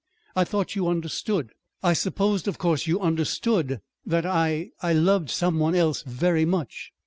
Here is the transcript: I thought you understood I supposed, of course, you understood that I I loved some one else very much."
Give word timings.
I 0.35 0.45
thought 0.45 0.75
you 0.75 0.87
understood 0.87 1.51
I 1.83 1.93
supposed, 1.93 2.47
of 2.47 2.57
course, 2.57 2.87
you 2.87 2.99
understood 2.99 3.81
that 4.03 4.25
I 4.25 4.71
I 4.81 4.93
loved 4.93 5.29
some 5.29 5.59
one 5.59 5.75
else 5.75 6.01
very 6.01 6.43
much." 6.43 6.91